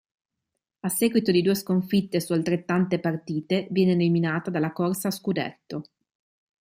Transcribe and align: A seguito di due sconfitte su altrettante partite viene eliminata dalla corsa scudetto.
A 0.79 0.89
seguito 0.89 1.29
di 1.29 1.43
due 1.43 1.53
sconfitte 1.53 2.19
su 2.21 2.33
altrettante 2.33 2.99
partite 2.99 3.67
viene 3.69 3.91
eliminata 3.91 4.49
dalla 4.49 4.71
corsa 4.73 5.11
scudetto. 5.11 5.89